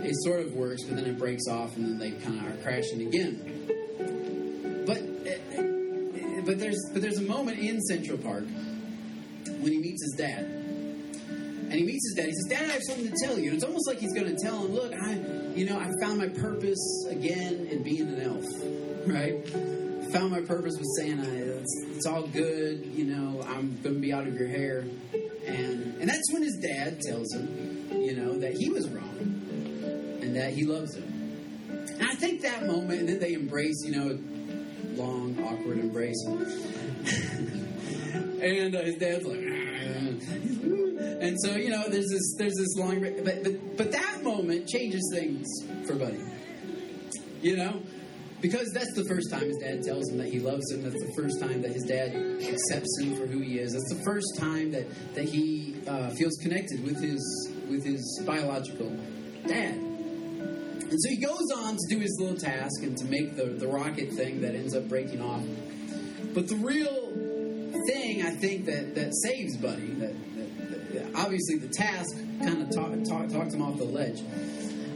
[0.00, 2.62] it sort of works, but then it breaks off, and then they kind of are
[2.62, 3.64] crashing again.
[4.86, 10.14] But uh, but there's but there's a moment in Central Park when he meets his
[10.16, 12.26] dad, and he meets his dad.
[12.26, 14.34] He says, "Dad, I have something to tell you." And it's almost like he's going
[14.34, 15.14] to tell him, "Look, I
[15.54, 18.46] you know I found my purpose again in being an elf,
[19.06, 21.28] right?" found my purpose with Santa.
[21.28, 23.42] It's, it's all good, you know.
[23.42, 24.84] I'm to be out of your hair,
[25.48, 29.18] and and that's when his dad tells him, you know, that he was wrong,
[30.22, 31.04] and that he loves him.
[31.68, 34.18] And I think that moment, and then they embrace, you know,
[34.94, 36.22] long awkward embrace,
[38.40, 43.24] and uh, his dad's like, and so you know, there's this there's this long, but
[43.24, 45.46] but but that moment changes things
[45.86, 46.20] for Buddy,
[47.42, 47.82] you know.
[48.40, 50.82] Because that's the first time his dad tells him that he loves him.
[50.82, 53.72] That's the first time that his dad accepts him for who he is.
[53.72, 57.20] That's the first time that that he uh, feels connected with his
[57.68, 58.90] with his biological
[59.46, 59.74] dad.
[60.90, 63.66] And so he goes on to do his little task and to make the, the
[63.66, 65.42] rocket thing that ends up breaking off.
[66.32, 67.12] But the real
[67.88, 72.74] thing I think that, that saves Buddy, that, that, that obviously the task kind of
[72.74, 74.20] talk, talk, talked him off the ledge.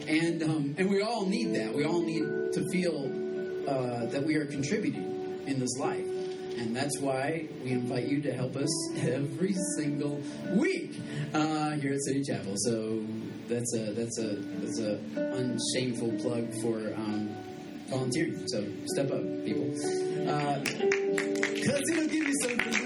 [0.09, 1.74] And, um, and we all need that.
[1.74, 3.21] We all need to feel
[3.66, 6.07] uh, that we are contributing in this life.
[6.59, 10.20] And that's why we invite you to help us every single
[10.55, 11.01] week
[11.35, 12.55] uh, here at City Chapel.
[12.57, 13.03] So
[13.48, 17.35] that's a that's a that's a unshameful plug for um,
[17.88, 18.46] volunteering.
[18.48, 19.68] So step up, people,
[21.55, 22.81] because it'll give you something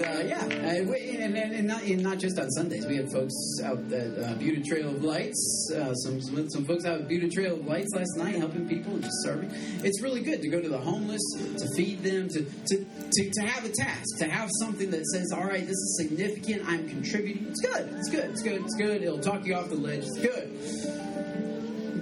[0.00, 2.86] and uh, yeah, uh, we- and, and, and, not, and not just on Sundays.
[2.86, 3.34] We have folks
[3.64, 5.70] out at uh, Buda Trail of Lights.
[5.74, 8.94] Uh, some, some some folks out at Buda Trail of Lights last night helping people
[8.94, 9.50] and just serving.
[9.84, 11.22] It's really good to go to the homeless,
[11.58, 15.32] to feed them, to, to, to, to have a task, to have something that says,
[15.34, 17.46] all right, this is significant, I'm contributing.
[17.48, 19.02] It's good, it's good, it's good, it's good.
[19.02, 21.07] It'll talk you off the ledge, it's good.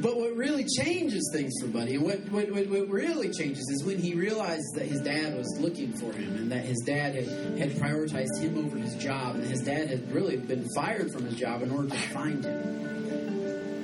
[0.00, 3.98] But what really changes things for Buddy, what, what, what, what really changes is when
[3.98, 7.28] he realized that his dad was looking for him and that his dad had,
[7.59, 11.37] had prioritized him over his job, and his dad had really been fired from his
[11.37, 12.87] job in order to find him.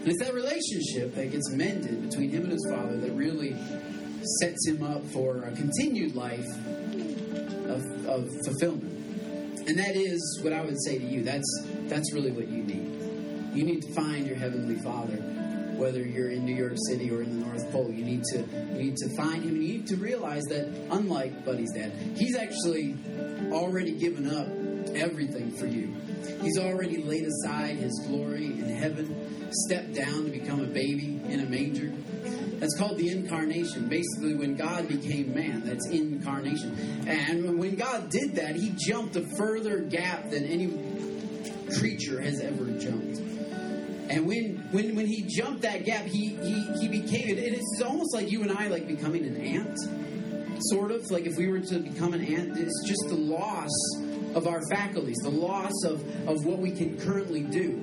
[0.03, 3.57] And it's that relationship that gets mended between him and his father that really
[4.41, 6.49] sets him up for a continued life
[7.67, 8.93] of, of fulfillment.
[9.69, 11.23] And that is what I would say to you.
[11.23, 13.55] That's that's really what you need.
[13.55, 15.23] You need to find your heavenly Father,
[15.83, 17.91] whether you're in New York City or in the North Pole.
[17.91, 19.57] You need to you need to find him.
[19.57, 22.97] and You need to realize that unlike Buddy's dad, he's actually
[23.51, 24.47] already given up
[24.95, 25.93] everything for you.
[26.41, 31.41] He's already laid aside his glory in heaven, stepped down to become a baby in
[31.41, 31.93] a manger.
[32.61, 33.89] That's called the incarnation.
[33.89, 37.05] Basically, when God became man, that's incarnation.
[37.09, 40.69] And when God did that, he jumped a further gap than any
[41.77, 43.32] creature has ever jumped.
[44.13, 47.39] And when when when he jumped that gap, he he, he became it.
[47.39, 49.79] It's almost like you and I like becoming an ant,
[50.65, 52.59] sort of like if we were to become an ant.
[52.59, 53.71] It's just the loss
[54.35, 57.81] of our faculties, the loss of of what we can currently do.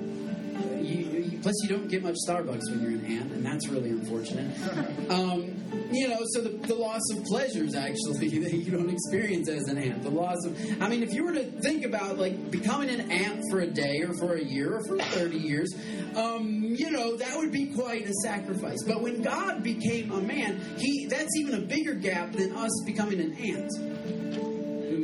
[0.82, 3.90] You, you, Plus, you don't get much Starbucks when you're an ant, and that's really
[3.90, 4.50] unfortunate.
[5.10, 5.56] Um,
[5.90, 9.76] you know, so the, the loss of pleasures actually that you don't experience as an
[9.76, 10.04] ant.
[10.04, 13.42] The loss of, I mean, if you were to think about like becoming an ant
[13.50, 15.74] for a day or for a year or for 30 years,
[16.14, 18.84] um, you know, that would be quite a sacrifice.
[18.86, 23.20] But when God became a man, he that's even a bigger gap than us becoming
[23.20, 24.49] an ant.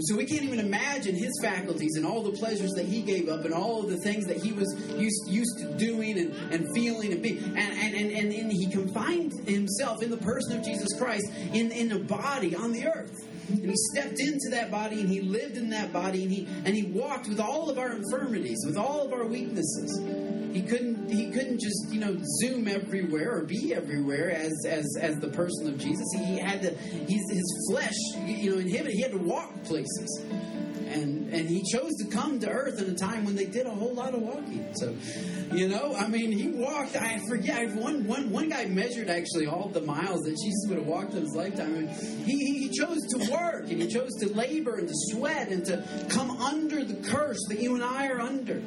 [0.07, 3.45] So we can't even imagine his faculties and all the pleasures that he gave up
[3.45, 7.13] and all of the things that he was used, used to doing and, and feeling
[7.13, 7.39] and being.
[7.39, 11.73] And, and, and, and, and he confined himself in the person of Jesus Christ in,
[11.73, 13.11] in a body on the earth.
[13.49, 16.75] And he stepped into that body and he lived in that body and he and
[16.75, 20.01] he walked with all of our infirmities, with all of our weaknesses.
[20.53, 25.17] He couldn't he couldn't just, you know, zoom everywhere or be everywhere as as as
[25.17, 26.07] the person of Jesus.
[26.17, 27.95] He had to he's his flesh,
[28.25, 28.95] you know, inhibited.
[28.95, 30.25] He had to walk places.
[30.97, 33.71] And and he chose to come to earth in a time when they did a
[33.71, 34.67] whole lot of walking.
[34.77, 34.95] So,
[35.53, 36.97] you know, I mean, he walked.
[36.97, 40.87] I forget one one one guy measured actually all the miles that Jesus would have
[40.87, 41.75] walked in his lifetime.
[41.75, 41.89] I mean,
[42.25, 45.85] he he chose to work and he chose to labor and to sweat and to
[46.09, 48.63] come under the curse that you and I are under.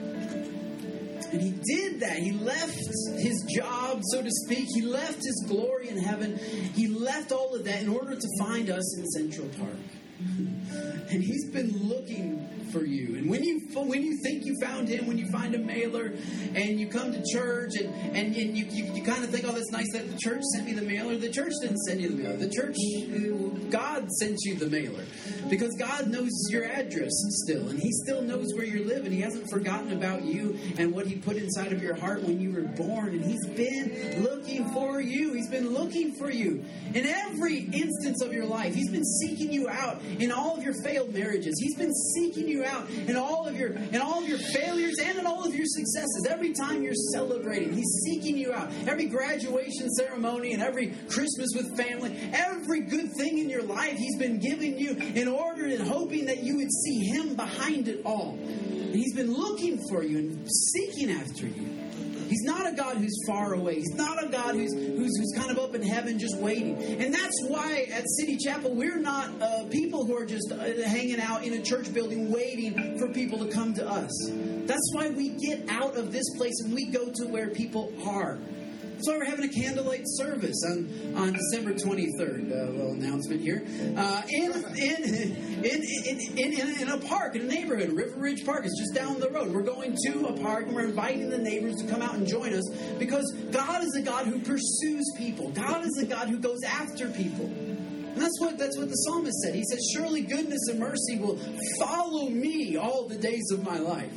[1.31, 2.17] And he did that.
[2.17, 2.79] He left
[3.17, 4.65] his job, so to speak.
[4.73, 6.37] He left his glory in heaven.
[6.73, 9.98] He left all of that in order to find us in Central Park.
[10.19, 13.15] And he's been looking for you.
[13.15, 16.13] And when you when you think you found him, when you find a mailer
[16.53, 19.51] and you come to church and, and, and you, you, you kind of think, oh,
[19.51, 21.15] that's nice that the church sent me the mailer.
[21.15, 22.37] The church didn't send you the mailer.
[22.37, 22.75] The church,
[23.71, 25.05] God sent you the mailer.
[25.49, 27.11] Because God knows your address
[27.43, 27.69] still.
[27.69, 29.05] And he still knows where you live.
[29.05, 32.39] And he hasn't forgotten about you and what he put inside of your heart when
[32.39, 33.09] you were born.
[33.09, 35.33] And he's been looking for you.
[35.33, 36.63] He's been looking for you.
[36.93, 40.73] In every instance of your life, he's been seeking you out in all of your
[40.83, 41.59] failed marriages.
[41.59, 45.17] He's been seeking you out in all of your in all of your failures and
[45.17, 46.27] in all of your successes.
[46.29, 48.69] Every time you're celebrating, he's seeking you out.
[48.87, 54.17] Every graduation ceremony and every Christmas with family, every good thing in your life, he's
[54.17, 55.38] been giving you in order
[55.79, 58.37] and hoping that you would see him behind it all.
[58.91, 61.75] He's been looking for you and seeking after you.
[62.27, 63.75] He's not a God who's far away.
[63.75, 66.77] He's not a God who's, who's, who's kind of up in heaven just waiting.
[66.77, 71.19] And that's why at City Chapel, we're not uh, people who are just uh, hanging
[71.19, 74.11] out in a church building waiting for people to come to us.
[74.65, 78.37] That's why we get out of this place and we go to where people are.
[78.99, 82.51] That's why we're having a candlelight service on, on December 23rd.
[82.51, 83.65] Uh, little announcement here.
[83.95, 87.93] Uh, in, in, in, in, in, a park, in a neighborhood.
[87.93, 89.53] River Ridge Park is just down the road.
[89.53, 92.53] We're going to a park and we're inviting the neighbors to come out and join
[92.53, 92.69] us
[92.99, 95.49] because God is a God who pursues people.
[95.51, 97.45] God is a God who goes after people.
[97.45, 99.55] And that's what that's what the psalmist said.
[99.55, 101.39] He said, Surely goodness and mercy will
[101.79, 104.11] follow me all the days of my life.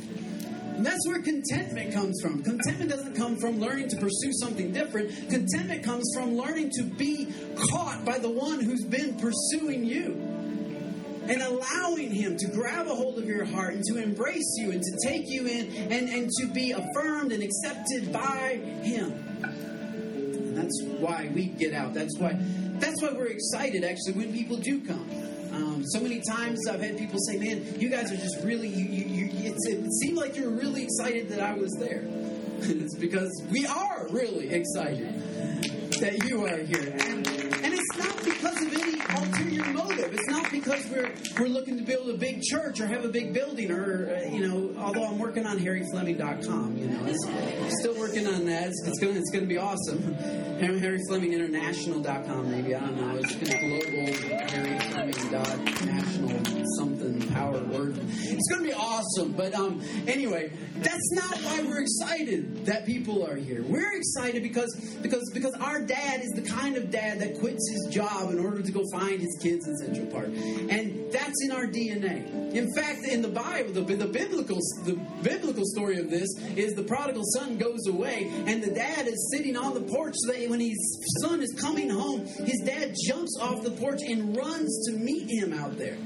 [0.75, 2.43] And that's where contentment comes from.
[2.43, 5.11] Contentment doesn't come from learning to pursue something different.
[5.29, 7.31] Contentment comes from learning to be
[7.71, 10.17] caught by the one who's been pursuing you.
[11.25, 14.81] And allowing him to grab a hold of your heart and to embrace you and
[14.81, 19.11] to take you in and, and to be affirmed and accepted by him.
[19.41, 21.93] And that's why we get out.
[21.93, 22.37] That's why
[22.83, 25.09] that's why we're excited actually when people do come.
[25.53, 28.85] Um, so many times I've had people say, "Man, you guys are just really you,
[28.85, 29.05] you,
[29.45, 32.03] it seemed like you were really excited that I was there."
[32.69, 35.13] it's because we are really excited
[35.99, 40.13] that you are here, and, and it's not because of any ulterior motive.
[40.13, 43.33] It's not because we're we're looking to build a big church or have a big
[43.33, 44.81] building, or uh, you know.
[44.81, 48.67] Although I'm working on HarryFleming.com, you know, it's, still working on that.
[48.67, 50.13] It's, it's going it's going to be awesome.
[50.59, 53.17] Harry Fleming International.com, maybe I don't know.
[53.17, 57.97] It's gonna be global Harry Fleming dot national something power word.
[57.97, 59.33] It's going to be awesome.
[59.33, 63.63] But um, anyway, that's not why we're excited that people are here.
[63.63, 67.93] We're excited because because because our dad is the kind of dad that quits his
[67.93, 71.65] job in order to go find his kids in Central Park, and that's in our
[71.65, 72.53] DNA.
[72.53, 76.83] In fact, in the Bible, the, the biblical the biblical story of this is the
[76.83, 80.13] prodigal son goes away, and the dad is sitting on the porch.
[80.17, 80.77] So that when his
[81.21, 85.53] son is coming home, his dad jumps off the porch and runs to meet him
[85.53, 85.97] out there.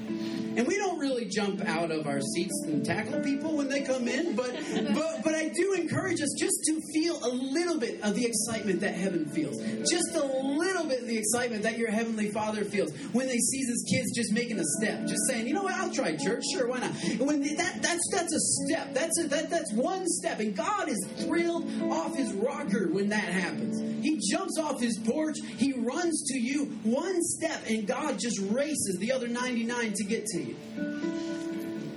[0.57, 4.07] And we don't really jump out of our seats and tackle people when they come
[4.07, 4.51] in, but
[4.93, 8.81] but but I do encourage us just to feel a little bit of the excitement
[8.81, 9.57] that heaven feels.
[9.89, 13.67] Just a little bit of the excitement that your heavenly Father feels when they sees
[13.67, 16.67] his kids just making a step, just saying, you know what, I'll try church, sure,
[16.67, 16.91] why not?
[17.19, 18.93] When that that's that's a step.
[18.95, 23.25] That's a, that that's one step, and God is thrilled off his rocker when that
[23.25, 23.96] happens.
[24.07, 28.95] He jumps off his porch, he runs to you one step, and God just races
[29.01, 30.55] the other 99 to get to you.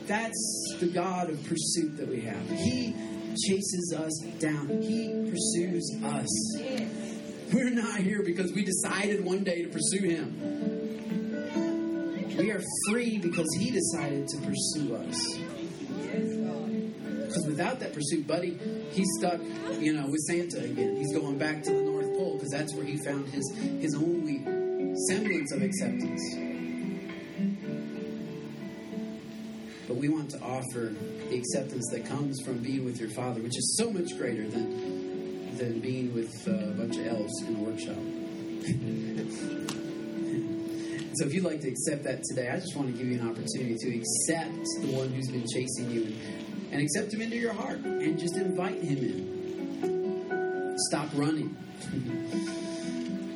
[0.08, 2.50] That's the God of pursuit that we have.
[2.50, 2.96] He
[3.46, 4.82] chases us down.
[4.82, 6.58] He pursues us.
[7.52, 10.34] We're not here because we decided one day to pursue him.
[12.36, 15.38] We are free because he decided to pursue us.
[17.30, 18.58] Because without that pursuit, buddy,
[18.90, 19.40] he's stuck,
[19.78, 20.96] you know, with Santa again.
[20.96, 21.89] He's going back to the
[22.20, 23.50] Pole because that's where he found his
[23.80, 24.44] his only
[25.08, 26.20] semblance of acceptance.
[29.88, 30.94] But we want to offer
[31.28, 35.56] the acceptance that comes from being with your Father, which is so much greater than
[35.56, 37.96] than being with a bunch of elves in a workshop.
[41.16, 43.28] so, if you'd like to accept that today, I just want to give you an
[43.28, 46.14] opportunity to accept the one who's been chasing you and,
[46.72, 49.39] and accept him into your heart and just invite him in.
[50.90, 51.56] Stop running.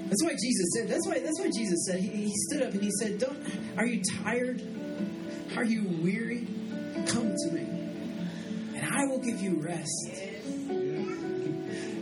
[0.08, 0.88] That's why Jesus said.
[0.88, 1.20] That's why.
[1.20, 2.00] That's why Jesus said.
[2.00, 3.38] He, he stood up and he said, "Don't.
[3.78, 4.60] Are you tired?
[5.56, 6.48] Are you weary?
[7.06, 7.60] Come to me,
[8.74, 10.10] and I will give you rest."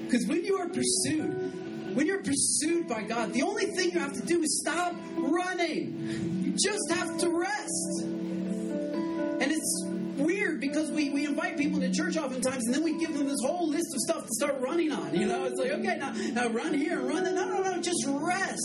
[0.06, 4.14] Because when you are pursued, when you're pursued by God, the only thing you have
[4.14, 6.42] to do is stop running.
[6.44, 8.11] You just have to rest.
[11.62, 14.32] People to church oftentimes and then we give them this whole list of stuff to
[14.32, 15.14] start running on.
[15.14, 17.34] You know, it's like, okay, now, now run here, and run there.
[17.34, 18.60] No, no, no, just rest.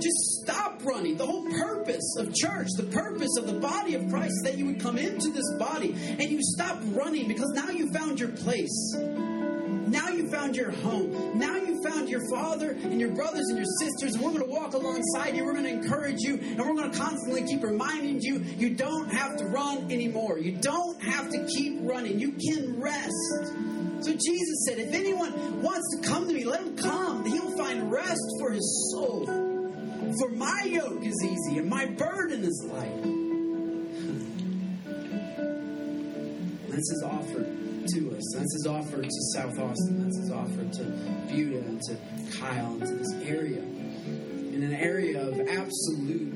[0.00, 1.16] Just stop running.
[1.16, 4.66] The whole purpose of church, the purpose of the body of Christ, is that you
[4.66, 8.94] would come into this body and you stop running because now you found your place.
[8.96, 11.12] Now you found your home.
[11.34, 14.14] Now you found your father and your brothers and your sisters.
[14.14, 15.44] And we're going to walk alongside you.
[15.44, 16.34] We're going to encourage you.
[16.34, 20.38] And we're going to constantly keep reminding you you don't have to run anymore.
[20.38, 22.20] You don't have to keep running.
[22.20, 23.12] You can rest.
[24.00, 27.24] So Jesus said, if anyone wants to come to me, let him come.
[27.24, 29.26] He'll find rest for his soul.
[29.26, 33.02] For my yoke is easy and my burden is light.
[36.68, 38.22] That's his offer to us.
[38.34, 40.02] That's his offer to South Austin.
[40.04, 40.84] That's his offer to
[41.28, 41.96] Buda and to
[42.38, 43.58] Kyle and to this area.
[43.60, 46.32] In an area of absolute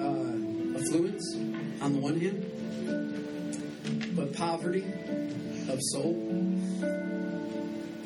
[0.00, 1.36] uh, affluence
[1.80, 2.44] on the one hand,
[4.16, 4.84] but poverty
[5.68, 6.14] of soul.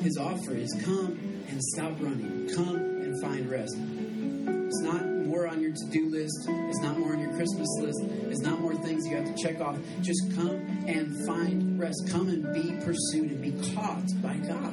[0.01, 2.49] His offer is come and stop running.
[2.55, 3.75] Come and find rest.
[4.69, 6.45] It's not more on your to-do list.
[6.47, 8.01] It's not more on your Christmas list.
[8.29, 9.75] It's not more things you have to check off.
[10.03, 12.07] Just come and find rest.
[12.11, 14.71] Come and be pursued and be caught by God.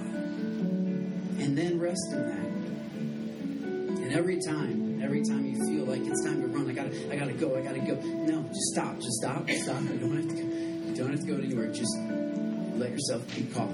[1.40, 4.02] And then rest in that.
[4.04, 7.16] And every time, every time you feel like it's time to run, I gotta, I
[7.16, 7.94] gotta go, I gotta go.
[7.94, 9.80] No, just stop, just stop, stop.
[9.80, 10.42] You don't have to go.
[10.42, 11.72] You don't have to go anywhere.
[11.72, 11.96] Just
[12.76, 13.72] let yourself be caught.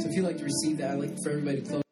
[0.00, 1.87] So if you'd like to receive that, I'd like for everybody to close.